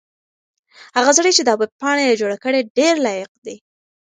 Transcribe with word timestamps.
هغه 0.97 1.11
سړی 1.17 1.31
چې 1.37 1.43
دا 1.45 1.53
ویبپاڼه 1.57 2.03
یې 2.09 2.19
جوړه 2.21 2.37
کړې 2.43 2.59
ډېر 2.77 2.95
لایق 3.05 3.31
دی. 3.45 3.55